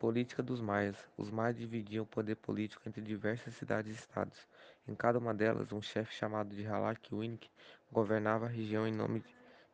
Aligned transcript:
Política 0.00 0.42
dos 0.42 0.62
Maias. 0.62 0.96
Os 1.14 1.30
Maias 1.30 1.58
dividiam 1.58 2.04
o 2.04 2.06
poder 2.06 2.34
político 2.36 2.88
entre 2.88 3.02
diversas 3.02 3.52
cidades 3.52 3.92
e 3.92 3.98
estados. 3.98 4.48
Em 4.88 4.94
cada 4.94 5.18
uma 5.18 5.34
delas, 5.34 5.72
um 5.72 5.82
chefe 5.82 6.14
chamado 6.14 6.56
de 6.56 6.66
Halak 6.66 7.14
Winik 7.14 7.50
governava 7.92 8.46
a 8.46 8.48
região 8.48 8.88
em 8.88 8.94
nome 8.94 9.22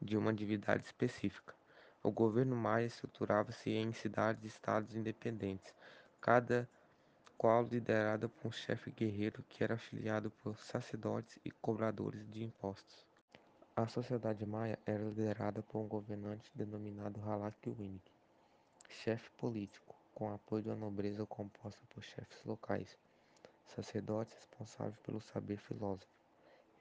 de 0.03 0.17
uma 0.17 0.35
divindade 0.35 0.85
específica. 0.85 1.55
O 2.03 2.11
governo 2.11 2.57
maia 2.57 2.87
estruturava-se 2.87 3.71
em 3.71 3.93
cidades 3.93 4.43
e 4.43 4.49
estados 4.49 4.97
independentes, 4.97 5.73
cada 6.21 6.69
qual 7.39 7.63
liderada 7.63 8.29
por 8.29 8.49
um 8.49 8.51
chefe 8.51 8.91
guerreiro 8.91 9.45
que 9.49 9.63
era 9.63 9.75
afiliado 9.75 10.29
por 10.43 10.59
sacerdotes 10.59 11.39
e 11.45 11.53
cobradores 11.53 12.29
de 12.29 12.43
impostos. 12.43 13.07
A 13.77 13.87
sociedade 13.87 14.45
maia 14.45 14.77
era 14.85 15.05
liderada 15.05 15.63
por 15.63 15.79
um 15.79 15.87
governante 15.87 16.51
denominado 16.53 17.21
Halak 17.21 17.71
Winik, 17.71 18.11
chefe 18.89 19.31
político, 19.37 19.96
com 20.17 20.33
apoio 20.33 20.65
da 20.65 20.75
nobreza 20.75 21.27
composta 21.27 21.79
por 21.91 22.03
chefes 22.03 22.43
locais, 22.43 22.97
sacerdotes 23.67 24.35
responsáveis 24.35 24.99
pelo 25.01 25.21
saber 25.21 25.59
filosófico, 25.59 26.11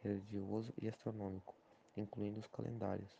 religioso 0.02 0.74
e 0.82 0.88
astronômico, 0.88 1.54
incluindo 1.98 2.40
os 2.40 2.48
calendários. 2.48 3.12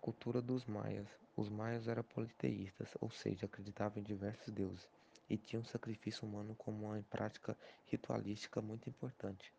Cultura 0.00 0.40
dos 0.40 0.64
maias. 0.66 1.08
Os 1.36 1.48
maias 1.48 1.88
eram 1.88 2.04
politeístas, 2.04 2.90
ou 3.00 3.10
seja, 3.10 3.46
acreditavam 3.46 3.98
em 3.98 4.04
diversos 4.04 4.54
deuses, 4.54 4.88
e 5.28 5.36
tinham 5.36 5.64
o 5.64 5.66
sacrifício 5.66 6.28
humano 6.28 6.54
como 6.54 6.86
uma 6.86 7.02
prática 7.10 7.58
ritualística 7.86 8.62
muito 8.62 8.88
importante. 8.88 9.52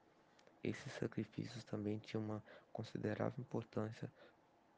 Esses 0.64 0.94
sacrifícios 0.94 1.66
também 1.66 1.98
tinham 1.98 2.24
uma 2.24 2.42
considerável 2.72 3.42
importância 3.42 4.10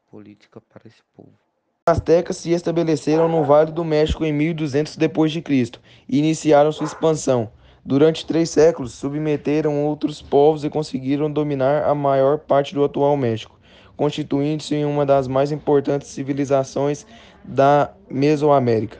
política 0.09 0.59
para 0.59 0.87
esse 0.87 1.03
povo. 1.15 1.46
Astecas 1.87 2.35
se 2.35 2.51
estabeleceram 2.51 3.29
no 3.29 3.45
Vale 3.45 3.71
do 3.71 3.85
México 3.85 4.25
em 4.25 4.33
1200 4.33 4.97
d.C. 4.97 5.71
e 6.09 6.19
iniciaram 6.19 6.69
sua 6.69 6.85
expansão. 6.85 7.49
Durante 7.85 8.25
três 8.25 8.49
séculos, 8.49 8.91
submeteram 8.91 9.85
outros 9.85 10.21
povos 10.21 10.65
e 10.65 10.69
conseguiram 10.69 11.31
dominar 11.31 11.85
a 11.85 11.95
maior 11.95 12.39
parte 12.39 12.73
do 12.73 12.83
atual 12.83 13.15
México, 13.15 13.57
constituindo-se 13.95 14.75
em 14.75 14.83
uma 14.83 15.05
das 15.05 15.29
mais 15.29 15.49
importantes 15.53 16.09
civilizações 16.09 17.07
da 17.41 17.93
Mesoamérica. 18.11 18.97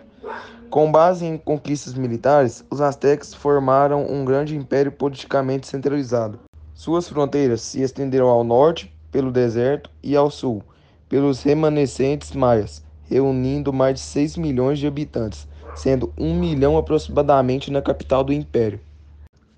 Com 0.70 0.90
base 0.90 1.26
em 1.26 1.38
conquistas 1.38 1.94
militares, 1.94 2.64
os 2.72 2.80
astecas 2.80 3.34
formaram 3.34 4.10
um 4.10 4.24
grande 4.24 4.56
império 4.56 4.94
politicamente 4.94 5.68
centralizado. 5.68 6.40
Suas 6.74 7.10
fronteiras 7.10 7.60
se 7.60 7.82
estenderam 7.82 8.30
ao 8.30 8.46
norte 8.46 8.96
pelo 9.12 9.30
deserto 9.30 9.90
e 10.02 10.16
ao 10.16 10.32
sul 10.32 10.64
pelos 11.10 11.44
remanescentes 11.44 12.34
maias, 12.34 12.84
reunindo 13.10 13.72
mais 13.72 13.96
de 13.96 14.00
6 14.02 14.38
milhões 14.38 14.80
de 14.80 14.88
habitantes, 14.88 15.48
sendo 15.76 16.14
1 16.18 16.40
milhão 16.40 16.78
aproximadamente 16.78 17.72
na 17.72 17.82
capital 17.82 18.24
do 18.24 18.34
império. 18.34 18.80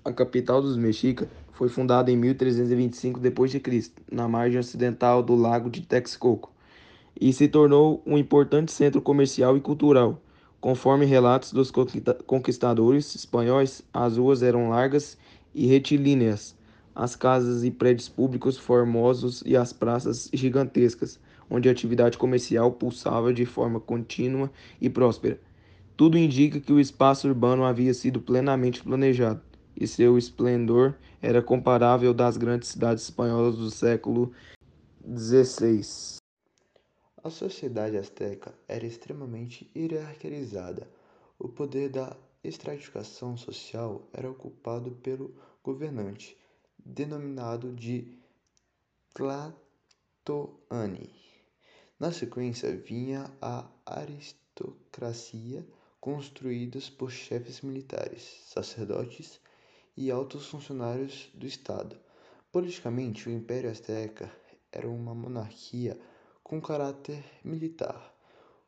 A 0.04 0.12
capital 0.12 0.62
dos 0.62 0.76
mexicas 0.76 1.28
foi 1.52 1.68
fundada 1.68 2.10
em 2.10 2.16
1325 2.16 3.20
d.C., 3.20 3.92
na 4.10 4.26
margem 4.26 4.58
ocidental 4.58 5.22
do 5.22 5.34
lago 5.34 5.68
de 5.68 5.82
Texcoco, 5.82 6.50
e 7.20 7.32
se 7.32 7.48
tornou 7.48 8.02
um 8.06 8.16
importante 8.16 8.72
centro 8.72 9.02
comercial 9.02 9.56
e 9.56 9.60
cultural 9.60 10.20
Conforme 10.60 11.06
relatos 11.06 11.54
dos 11.54 11.72
conquistadores 12.26 13.14
espanhóis, 13.14 13.82
as 13.94 14.18
ruas 14.18 14.42
eram 14.42 14.68
largas 14.68 15.16
e 15.54 15.66
retilíneas, 15.66 16.54
as 16.94 17.16
casas 17.16 17.64
e 17.64 17.70
prédios 17.70 18.08
públicos 18.08 18.56
formosos 18.56 19.42
e 19.46 19.56
as 19.56 19.72
praças 19.72 20.28
gigantescas, 20.32 21.18
onde 21.48 21.68
a 21.68 21.72
atividade 21.72 22.16
comercial 22.16 22.72
pulsava 22.72 23.32
de 23.32 23.44
forma 23.44 23.80
contínua 23.80 24.50
e 24.80 24.88
próspera. 24.88 25.40
Tudo 25.96 26.16
indica 26.16 26.60
que 26.60 26.72
o 26.72 26.80
espaço 26.80 27.28
urbano 27.28 27.64
havia 27.64 27.92
sido 27.92 28.20
plenamente 28.20 28.82
planejado, 28.82 29.42
e 29.76 29.86
seu 29.86 30.16
esplendor 30.16 30.94
era 31.20 31.42
comparável 31.42 32.14
das 32.14 32.36
grandes 32.36 32.70
cidades 32.70 33.04
espanholas 33.04 33.56
do 33.56 33.70
século 33.70 34.32
XVI. 35.04 36.20
A 37.22 37.28
sociedade 37.28 37.98
asteca 37.98 38.54
era 38.66 38.86
extremamente 38.86 39.70
hierarquizada. 39.76 40.88
O 41.38 41.48
poder 41.48 41.90
da 41.90 42.16
estratificação 42.42 43.36
social 43.36 44.08
era 44.12 44.30
ocupado 44.30 44.92
pelo 45.02 45.34
governante, 45.62 46.34
denominado 46.84 47.72
de 47.72 48.18
Tlatoani. 49.14 49.60
Na 51.98 52.12
sequência 52.12 52.76
vinha 52.76 53.30
a 53.42 53.68
aristocracia, 53.84 55.66
construída 56.00 56.78
por 56.96 57.10
chefes 57.10 57.60
militares, 57.60 58.42
sacerdotes 58.46 59.40
e 59.96 60.10
altos 60.10 60.46
funcionários 60.46 61.30
do 61.34 61.46
Estado. 61.46 61.98
Politicamente, 62.50 63.28
o 63.28 63.32
Império 63.32 63.70
Azteca 63.70 64.32
era 64.72 64.88
uma 64.88 65.14
monarquia 65.14 66.00
com 66.42 66.60
caráter 66.60 67.22
militar. 67.44 68.16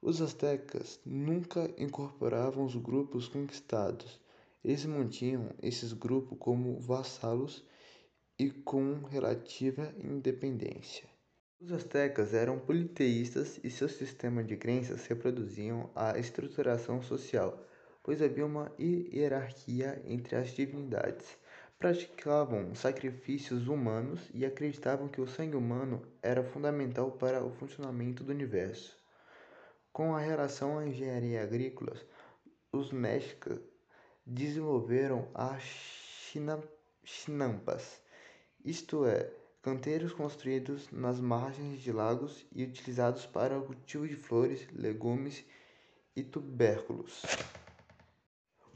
Os 0.01 0.21
astecas 0.21 1.01
nunca 1.07 1.73
incorporavam 1.79 2.65
os 2.65 2.77
grupos 2.77 3.29
conquistados. 3.29 4.21
Eles 4.63 4.85
mantinham 4.85 5.51
esses 5.63 5.93
grupos 5.93 6.37
como 6.39 6.79
vassalos 6.79 7.65
e 8.39 8.51
com 8.51 9.03
relativa 9.05 9.95
independência. 10.03 11.09
Os 11.61 11.71
astecas 11.73 12.35
eram 12.35 12.59
politeístas 12.59 13.61
e 13.63 13.71
seu 13.71 13.89
sistema 13.89 14.43
de 14.43 14.57
crenças 14.57 15.07
reproduziam 15.07 15.91
a 15.95 16.19
estruturação 16.19 17.01
social, 17.03 17.65
pois 18.03 18.21
havia 18.21 18.45
uma 18.45 18.73
hierarquia 18.79 20.03
entre 20.05 20.35
as 20.35 20.51
divindades 20.51 21.37
praticavam 21.83 22.77
sacrifícios 22.77 23.67
humanos 23.67 24.31
e 24.33 24.47
acreditavam 24.47 25.09
que 25.09 25.21
o 25.21 25.27
sangue 25.27 25.57
humano 25.57 26.01
era 26.23 26.45
fundamental 26.45 27.11
para 27.11 27.45
o 27.45 27.51
funcionamento 27.51 28.23
do 28.23 28.31
universo. 28.31 28.97
Com 29.93 30.15
a 30.15 30.21
relação 30.21 30.79
à 30.79 30.87
engenharia 30.87 31.43
agrícola, 31.43 31.93
os 32.73 32.93
mexicas 32.93 33.59
desenvolveram 34.25 35.29
as 35.35 35.65
chinampas, 37.05 38.01
isto 38.65 39.05
é, 39.05 39.31
canteiros 39.63 40.13
construídos 40.13 40.91
nas 40.91 41.21
margens 41.21 41.81
de 41.81 41.93
lagos 41.93 42.45
e 42.53 42.65
utilizados 42.65 43.27
para 43.27 43.59
o 43.59 43.63
cultivo 43.63 44.07
de 44.09 44.17
flores, 44.17 44.67
legumes 44.73 45.45
e 46.17 46.23
tubérculos. 46.23 47.23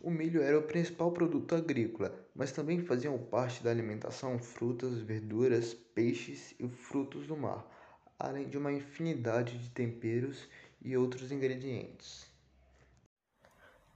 O 0.00 0.10
milho 0.10 0.40
era 0.40 0.56
o 0.56 0.62
principal 0.62 1.10
produto 1.10 1.56
agrícola, 1.56 2.14
mas 2.34 2.52
também 2.52 2.80
faziam 2.80 3.18
parte 3.18 3.64
da 3.64 3.70
alimentação 3.70 4.38
frutas, 4.38 5.00
verduras, 5.00 5.74
peixes 5.74 6.54
e 6.60 6.68
frutos 6.68 7.26
do 7.26 7.36
mar, 7.36 7.66
além 8.16 8.48
de 8.48 8.56
uma 8.56 8.72
infinidade 8.72 9.58
de 9.58 9.68
temperos 9.70 10.48
e 10.80 10.96
outros 10.96 11.32
ingredientes. 11.32 12.30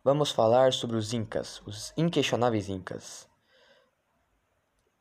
Vamos 0.02 0.32
falar 0.32 0.72
sobre 0.72 0.96
os 0.96 1.12
Incas, 1.12 1.62
os 1.64 1.92
inquestionáveis 1.96 2.68
Incas. 2.68 3.29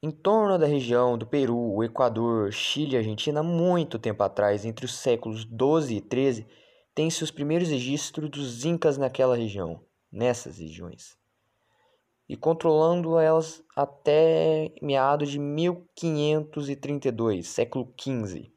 Em 0.01 0.11
torno 0.11 0.57
da 0.57 0.65
região 0.65 1.17
do 1.17 1.27
Peru, 1.27 1.83
Equador, 1.83 2.53
Chile 2.53 2.95
e 2.95 2.97
Argentina, 2.97 3.43
muito 3.43 3.99
tempo 3.99 4.23
atrás, 4.23 4.63
entre 4.63 4.85
os 4.85 4.95
séculos 4.95 5.43
12 5.43 5.95
e 5.95 6.01
13, 6.01 6.47
tem-se 6.95 7.23
os 7.23 7.31
primeiros 7.31 7.69
registros 7.69 8.29
dos 8.29 8.63
Incas 8.63 8.97
naquela 8.97 9.35
região 9.35 9.83
nessas 10.11 10.57
regiões 10.57 11.19
e 12.29 12.37
controlando 12.37 13.17
elas 13.17 13.63
até 13.75 14.71
meados 14.81 15.31
de 15.31 15.39
1532, 15.39 17.47
século 17.47 17.91
XV, 17.99 18.53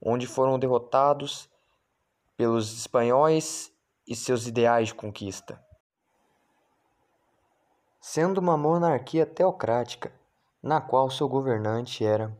onde 0.00 0.28
foram 0.28 0.56
derrotados 0.56 1.50
pelos 2.36 2.72
espanhóis 2.78 3.72
e 4.06 4.14
seus 4.14 4.46
ideais 4.46 4.86
de 4.88 4.94
conquista. 4.94 5.60
Sendo 8.00 8.38
uma 8.38 8.56
monarquia 8.56 9.26
teocrática, 9.26 10.12
na 10.62 10.80
qual 10.80 11.10
seu 11.10 11.28
governante 11.28 12.04
era 12.04 12.36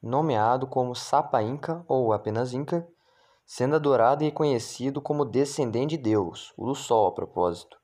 nomeado 0.00 0.66
como 0.66 0.94
Sapa 0.94 1.42
Inca 1.42 1.84
ou 1.88 2.12
apenas 2.12 2.54
Inca, 2.54 2.86
sendo 3.44 3.74
adorado 3.74 4.22
e 4.22 4.26
reconhecido 4.26 5.02
como 5.02 5.24
descendente 5.24 5.96
de 5.96 6.02
Deus, 6.02 6.54
o 6.56 6.66
do 6.66 6.74
Sol 6.74 7.08
a 7.08 7.12
propósito. 7.12 7.78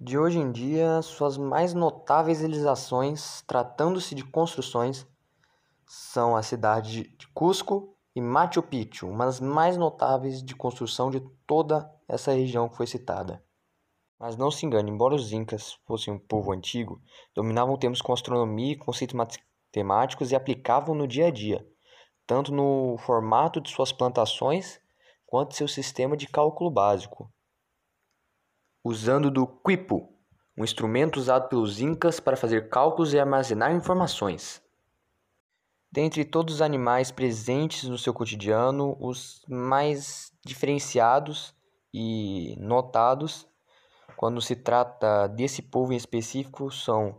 De 0.00 0.16
hoje 0.16 0.38
em 0.38 0.50
dia, 0.50 1.02
suas 1.02 1.36
mais 1.36 1.74
notáveis 1.74 2.40
realizações, 2.40 3.42
tratando-se 3.42 4.14
de 4.14 4.24
construções, 4.24 5.06
são 5.84 6.36
a 6.36 6.42
cidade 6.42 7.14
de 7.16 7.28
Cusco 7.34 7.96
e 8.14 8.20
Machu 8.20 8.62
Picchu, 8.62 9.08
uma 9.08 9.26
das 9.26 9.40
mais 9.40 9.76
notáveis 9.76 10.42
de 10.42 10.54
construção 10.54 11.10
de 11.10 11.20
toda 11.46 11.92
essa 12.06 12.32
região 12.32 12.68
que 12.68 12.76
foi 12.76 12.86
citada. 12.86 13.42
Mas 14.18 14.36
não 14.36 14.50
se 14.50 14.66
engane, 14.66 14.90
embora 14.90 15.14
os 15.14 15.32
incas 15.32 15.78
fossem 15.86 16.12
um 16.12 16.18
povo 16.18 16.52
antigo, 16.52 17.00
dominavam 17.34 17.76
termos 17.76 18.02
como 18.02 18.14
astronomia 18.14 18.72
e 18.72 18.76
conceitos 18.76 19.14
matemáticos 19.14 20.32
e 20.32 20.36
aplicavam 20.36 20.94
no 20.94 21.06
dia 21.06 21.28
a 21.28 21.30
dia 21.30 21.64
tanto 22.28 22.52
no 22.52 22.98
formato 22.98 23.58
de 23.58 23.70
suas 23.70 23.90
plantações, 23.90 24.78
quanto 25.24 25.54
seu 25.54 25.66
sistema 25.66 26.14
de 26.14 26.28
cálculo 26.28 26.70
básico, 26.70 27.32
usando 28.84 29.30
do 29.30 29.46
quipu, 29.46 30.12
um 30.54 30.62
instrumento 30.62 31.16
usado 31.16 31.48
pelos 31.48 31.80
incas 31.80 32.20
para 32.20 32.36
fazer 32.36 32.68
cálculos 32.68 33.14
e 33.14 33.18
armazenar 33.18 33.74
informações. 33.74 34.62
Dentre 35.90 36.22
todos 36.22 36.56
os 36.56 36.62
animais 36.62 37.10
presentes 37.10 37.84
no 37.84 37.96
seu 37.96 38.12
cotidiano, 38.12 38.94
os 39.00 39.42
mais 39.48 40.30
diferenciados 40.44 41.54
e 41.94 42.54
notados 42.58 43.48
quando 44.18 44.42
se 44.42 44.56
trata 44.56 45.28
desse 45.28 45.62
povo 45.62 45.92
em 45.92 45.96
específico 45.96 46.72
são 46.72 47.14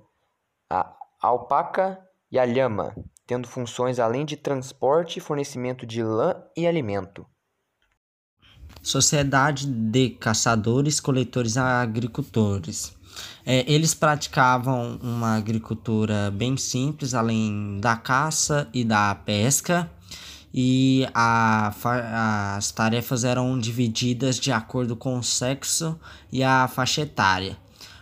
a 0.70 0.94
alpaca 1.22 1.98
e 2.30 2.38
a 2.38 2.44
lhama, 2.44 2.94
tendo 3.26 3.48
funções 3.48 4.00
além 4.00 4.26
de 4.26 4.36
transporte 4.36 5.18
e 5.18 5.22
fornecimento 5.22 5.86
de 5.86 6.04
lã 6.04 6.36
e 6.58 6.68
alimento. 6.68 7.26
Sociedade 8.84 9.66
de 9.66 10.10
caçadores, 10.10 11.00
coletores 11.00 11.56
e 11.56 11.60
agricultores. 11.60 12.94
É, 13.46 13.64
eles 13.72 13.94
praticavam 13.94 15.00
uma 15.02 15.38
agricultura 15.38 16.30
bem 16.30 16.58
simples, 16.58 17.14
além 17.14 17.80
da 17.80 17.96
caça 17.96 18.70
e 18.74 18.84
da 18.84 19.16
pesca, 19.16 19.90
e 20.54 21.08
a, 21.14 21.74
as 22.58 22.72
tarefas 22.72 23.24
eram 23.24 23.58
divididas 23.60 24.40
de 24.40 24.52
acordo 24.52 24.96
com 24.96 25.20
o 25.20 25.24
sexo 25.24 26.00
e 26.32 26.44
a 26.44 26.68
faixa 26.68 27.02
etária. 27.02 27.58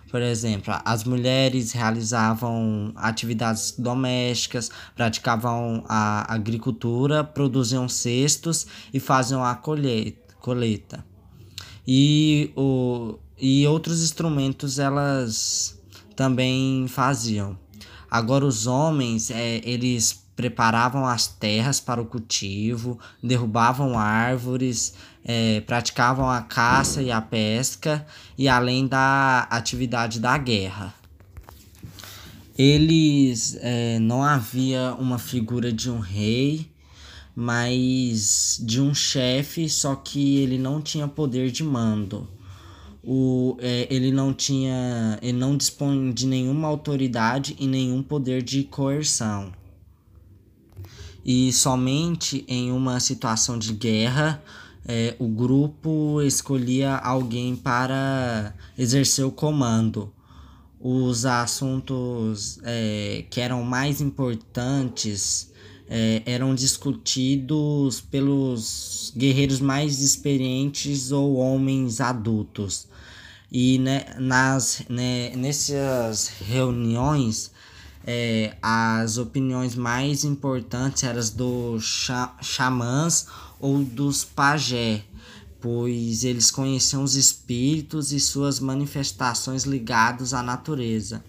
Por 0.10 0.22
exemplo, 0.22 0.74
as 0.86 1.04
mulheres 1.04 1.74
realizavam 1.74 2.94
atividades 2.96 3.76
domésticas, 3.78 4.72
praticavam 4.96 5.84
a 5.88 6.34
agricultura, 6.34 7.26
produziam 7.26 7.90
cestos 7.90 8.66
e 8.94 9.02
faziam 9.02 9.44
a 9.44 9.54
colheita. 9.54 11.06
E, 11.86 12.52
o, 12.56 13.20
e 13.38 13.68
outros 13.68 14.02
instrumentos 14.02 14.80
elas 14.80 15.78
também 16.16 16.88
faziam. 16.88 17.58
Agora 18.10 18.46
os 18.46 18.66
homens, 18.66 19.30
é, 19.30 19.62
eles 19.64 20.26
preparavam 20.38 21.04
as 21.04 21.26
terras 21.26 21.80
para 21.80 22.00
o 22.00 22.06
cultivo, 22.06 23.00
derrubavam 23.22 23.98
árvores, 23.98 24.94
é, 25.26 25.62
praticavam 25.62 26.30
a 26.30 26.44
caça 26.44 27.02
e 27.02 27.12
a 27.12 27.20
pesca, 27.20 28.06
e 28.38 28.48
além 28.48 28.86
da 28.86 29.48
atividade 29.50 30.20
da 30.20 30.38
guerra. 30.38 30.94
Eles 32.56 33.58
é, 33.62 33.98
não 33.98 34.24
havia 34.24 34.96
uma 35.00 35.18
figura 35.18 35.74
de 35.74 35.90
um 35.90 35.98
rei, 35.98 36.70
mas 37.36 38.62
de 38.64 38.80
um 38.80 38.94
chefe, 38.94 39.68
só 39.68 39.96
que 39.96 40.38
ele 40.38 40.60
não 40.60 40.80
tinha 40.80 41.08
poder 41.08 41.50
de 41.50 41.64
mando. 41.64 42.28
O, 43.04 43.58
é, 43.60 43.88
ele 43.90 44.12
não 44.12 44.34
tinha. 44.34 45.18
ele 45.22 45.38
não 45.38 45.58
dispõe 45.58 46.12
de 46.12 46.28
nenhuma 46.28 46.68
autoridade 46.68 47.56
e 47.60 47.66
nenhum 47.66 48.04
poder 48.04 48.44
de 48.44 48.64
coerção 48.66 49.52
e 51.28 51.52
somente 51.52 52.46
em 52.48 52.72
uma 52.72 53.02
situação 53.02 53.60
de 53.60 53.74
guerra 53.74 54.42
é, 54.88 55.14
o 55.20 55.28
grupo 55.28 56.22
escolhia 56.22 56.96
alguém 56.96 57.58
para 57.58 58.54
exercer 58.78 59.26
o 59.26 59.32
comando. 59.32 60.14
Os 60.80 61.26
assuntos 61.26 62.60
é, 62.64 63.26
que 63.30 63.42
eram 63.42 63.64
mais 63.64 64.00
importantes 64.00 65.52
é, 65.90 66.22
eram 66.26 66.56
discutidos 66.56 68.00
pelos 68.00 69.12
guerreiros 69.18 69.60
mais 69.60 70.02
experientes 70.02 71.12
ou 71.12 71.36
homens 71.36 72.00
adultos. 72.00 72.88
E 73.52 73.80
né, 73.80 74.06
nas, 74.18 74.84
né, 74.88 75.32
nessas 75.36 76.28
reuniões 76.28 77.52
é, 78.10 78.56
as 78.62 79.18
opiniões 79.18 79.76
mais 79.76 80.24
importantes 80.24 81.04
eram 81.04 81.20
as 81.20 81.30
dos 81.30 82.08
xamãs 82.42 83.28
ou 83.60 83.84
dos 83.84 84.24
pajé, 84.24 85.04
pois 85.60 86.24
eles 86.24 86.50
conheciam 86.50 87.04
os 87.04 87.16
espíritos 87.16 88.14
e 88.14 88.20
suas 88.22 88.62
manifestações 88.62 89.66
ligadas 89.66 90.34
à 90.34 90.42
natureza. 90.42 91.22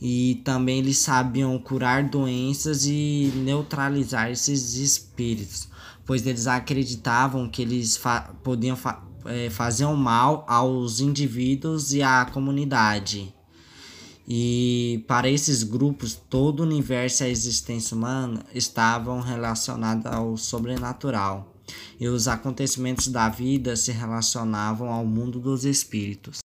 E 0.00 0.40
também 0.44 0.78
eles 0.78 0.96
sabiam 0.98 1.58
curar 1.58 2.04
doenças 2.04 2.86
e 2.86 3.30
neutralizar 3.36 4.30
esses 4.30 4.76
espíritos, 4.76 5.68
pois 6.06 6.26
eles 6.26 6.46
acreditavam 6.46 7.48
que 7.48 7.60
eles 7.60 7.98
fa 7.98 8.34
podiam 8.42 8.76
fa 8.76 9.02
é, 9.26 9.50
fazer 9.50 9.84
um 9.84 9.96
mal 9.96 10.44
aos 10.48 11.00
indivíduos 11.00 11.92
e 11.92 12.02
à 12.02 12.24
comunidade. 12.24 13.34
E 14.26 15.04
para 15.06 15.28
esses 15.28 15.62
grupos, 15.62 16.14
todo 16.14 16.60
o 16.60 16.62
universo 16.62 17.22
e 17.22 17.26
a 17.26 17.28
existência 17.28 17.94
humana 17.94 18.44
estavam 18.54 19.20
relacionados 19.20 20.06
ao 20.06 20.36
sobrenatural, 20.36 21.54
e 22.00 22.08
os 22.08 22.26
acontecimentos 22.26 23.08
da 23.08 23.28
vida 23.28 23.76
se 23.76 23.92
relacionavam 23.92 24.90
ao 24.90 25.04
mundo 25.04 25.38
dos 25.38 25.64
espíritos. 25.64 26.38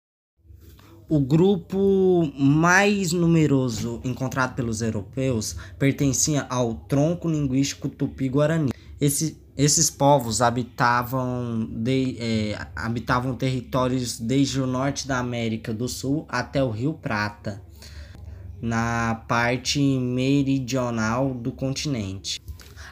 O 1.07 1.19
grupo 1.19 2.31
mais 2.37 3.13
numeroso 3.13 3.99
encontrado 4.03 4.55
pelos 4.55 4.81
europeus 4.81 5.55
pertencia 5.79 6.45
ao 6.49 6.75
tronco 6.75 7.27
linguístico 7.27 7.89
tupi-guarani. 7.89 8.71
Esse, 9.01 9.41
esses 9.57 9.89
povos 9.89 10.39
habitavam, 10.39 11.67
de, 11.71 12.15
é, 12.19 12.67
habitavam 12.75 13.33
territórios 13.33 14.19
desde 14.19 14.61
o 14.61 14.67
norte 14.67 15.07
da 15.07 15.17
América 15.17 15.73
do 15.73 15.87
Sul 15.87 16.27
até 16.29 16.63
o 16.63 16.69
Rio 16.69 16.93
Prata 16.93 17.68
na 18.61 19.23
parte 19.27 19.79
meridional 19.79 21.33
do 21.33 21.51
continente. 21.51 22.41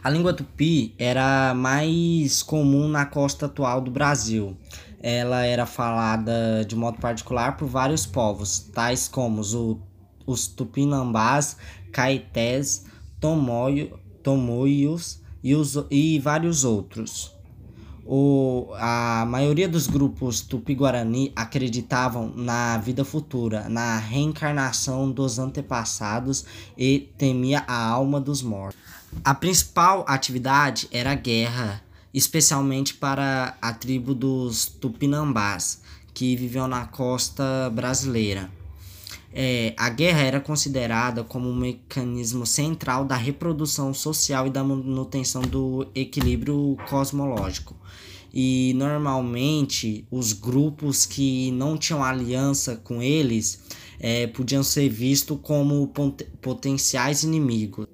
A 0.04 0.10
língua 0.10 0.34
tupi 0.34 0.94
era 0.98 1.54
mais 1.54 2.42
comum 2.42 2.88
na 2.88 3.06
costa 3.06 3.46
atual 3.46 3.82
do 3.82 3.92
Brasil. 3.92 4.58
Ela 5.02 5.46
era 5.46 5.66
falada 5.66 6.66
de 6.68 6.76
modo 6.76 7.00
particular 7.00 7.58
por 7.58 7.68
vários 7.68 8.06
povos, 8.06 8.60
tais 8.74 9.08
como 9.08 9.42
os, 9.42 9.56
os 10.26 10.48
tupinambás, 10.48 11.58
caetés, 11.92 12.86
tomoio, 13.20 14.00
tomoios 14.24 15.22
e, 15.44 15.56
os, 15.56 15.78
e 15.92 16.20
vários 16.20 16.64
outros 16.64 17.37
o, 18.08 18.74
a 18.76 19.26
maioria 19.28 19.68
dos 19.68 19.86
grupos 19.86 20.40
tupi-guarani 20.40 21.34
acreditavam 21.36 22.32
na 22.34 22.78
vida 22.78 23.04
futura, 23.04 23.68
na 23.68 23.98
reencarnação 23.98 25.12
dos 25.12 25.38
antepassados 25.38 26.46
e 26.78 27.10
temia 27.18 27.66
a 27.68 27.86
alma 27.86 28.22
dos 28.22 28.42
mortos. 28.42 28.80
A 29.24 29.36
principal 29.36 30.06
atividade 30.08 30.88
era 30.90 31.12
a 31.12 31.16
guerra, 31.16 31.84
especialmente 32.14 32.94
para 32.94 33.58
a 33.62 33.74
tribo 33.74 34.14
dos 34.14 34.66
tupinambás, 34.66 35.82
que 36.14 36.36
viviam 36.36 36.68
na 36.68 36.86
costa 36.86 37.70
brasileira. 37.74 38.50
É, 39.40 39.76
a 39.78 39.88
guerra 39.88 40.22
era 40.22 40.40
considerada 40.40 41.24
como 41.24 41.48
um 41.48 41.56
mecanismo 41.56 42.44
central 42.44 43.06
da 43.06 43.16
reprodução 43.16 43.94
social 43.94 44.48
e 44.48 44.50
da 44.50 44.64
manutenção 44.64 45.44
do 45.44 45.86
equilíbrio 45.94 46.76
cosmológico. 46.90 47.76
E 48.34 48.74
normalmente 48.76 50.08
os 50.10 50.34
grupos 50.34 51.06
que 51.06 51.52
não 51.52 51.78
tinham 51.78 52.04
aliança 52.04 52.78
com 52.78 53.00
eles 53.00 53.62
é, 54.00 54.26
podiam 54.26 54.64
ser 54.64 54.90
vistos 54.90 55.38
como 55.44 55.86
pot 55.90 56.24
potenciais 56.42 57.22
inimigos. 57.22 57.86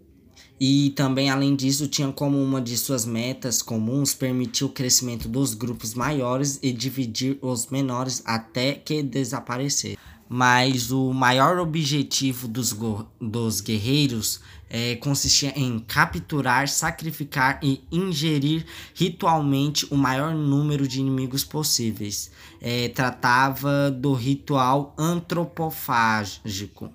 E 0.57 0.91
também, 0.91 1.29
além 1.29 1.57
disso, 1.57 1.89
tinha 1.89 2.09
como 2.13 2.41
uma 2.41 2.61
de 2.61 2.77
suas 2.77 3.05
metas 3.05 3.61
comuns 3.61 4.13
permitir 4.13 4.63
o 4.63 4.69
crescimento 4.69 5.27
dos 5.27 5.53
grupos 5.53 5.93
maiores 5.93 6.57
e 6.63 6.71
dividir 6.71 7.37
os 7.41 7.67
menores 7.67 8.23
até 8.25 8.75
que 8.75 9.03
desaparecer 9.03 9.97
mas 10.35 10.89
o 10.89 11.13
maior 11.13 11.59
objetivo 11.59 12.47
dos, 12.47 12.75
dos 13.21 13.61
guerreiros 13.61 14.41
é, 14.67 14.95
consistia 14.95 15.53
em 15.55 15.77
capturar, 15.77 16.67
sacrificar 16.67 17.59
e 17.61 17.83
ingerir 17.91 18.65
ritualmente 18.95 19.85
o 19.91 19.95
maior 19.95 20.33
número 20.33 20.87
de 20.87 20.99
inimigos 20.99 21.43
possíveis. 21.43 22.31
É, 22.59 22.89
tratava 22.89 23.91
do 23.91 24.15
ritual 24.15 24.95
antropofágico 24.97 26.91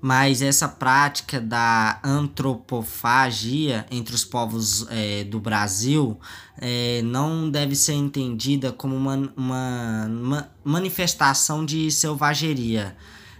mas 0.00 0.40
essa 0.40 0.66
prática 0.66 1.40
da 1.40 2.00
antropofagia 2.02 3.86
entre 3.90 4.14
os 4.14 4.24
povos 4.24 4.86
é, 4.88 5.24
do 5.24 5.38
Brasil 5.38 6.18
é, 6.56 7.02
não 7.02 7.50
deve 7.50 7.76
ser 7.76 7.92
entendida 7.92 8.72
como 8.72 8.96
uma, 8.96 9.32
uma, 9.36 10.06
uma 10.06 10.50
manifestação 10.64 11.64
de 11.64 11.90
selvageria, 11.90 12.96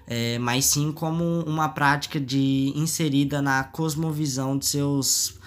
é, 0.07 0.39
mas 0.39 0.67
sim 0.67 0.93
como 0.93 1.41
uma 1.45 1.69
prática 1.69 2.21
de 2.21 2.73
inserida 2.77 3.41
na 3.41 3.65
cosmovisão 3.65 4.59
de 4.59 4.67
seus 4.67 5.39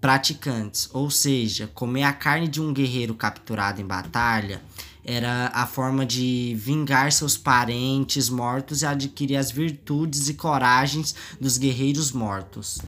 praticantes, 0.00 0.88
ou 0.92 1.10
seja, 1.10 1.66
comer 1.74 2.04
a 2.04 2.12
carne 2.12 2.48
de 2.48 2.60
um 2.60 2.72
guerreiro 2.72 3.14
capturado 3.14 3.80
em 3.80 3.86
batalha 3.86 4.62
era 5.10 5.50
a 5.52 5.66
forma 5.66 6.06
de 6.06 6.54
vingar 6.56 7.10
seus 7.10 7.36
parentes 7.36 8.28
mortos 8.28 8.82
e 8.82 8.86
adquirir 8.86 9.36
as 9.36 9.50
virtudes 9.50 10.28
e 10.28 10.34
coragens 10.34 11.14
dos 11.40 11.58
guerreiros 11.58 12.12
mortos. 12.12 12.78